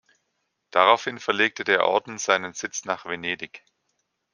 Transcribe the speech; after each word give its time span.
Daraufhin 0.71 1.19
verlegte 1.19 1.63
der 1.63 1.85
Orden 1.85 2.17
seinen 2.17 2.53
Sitz 2.55 2.85
nach 2.85 3.05
Venedig. 3.05 3.63